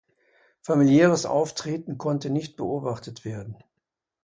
[0.63, 3.63] Familiäres Auftreten konnte nicht beobachtet werden.